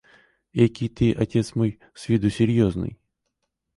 –Экий 0.63 0.89
ты, 0.89 1.11
отец 1.13 1.53
мой, 1.53 1.79
с 1.93 2.09
виду 2.09 2.31
серьезный! 2.31 2.97